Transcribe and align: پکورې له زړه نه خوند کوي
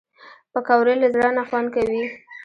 پکورې 0.53 0.95
له 1.01 1.07
زړه 1.13 1.29
نه 1.37 1.43
خوند 1.47 1.67
کوي 1.75 2.03